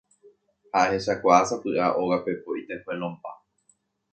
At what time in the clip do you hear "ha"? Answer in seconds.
0.73-0.79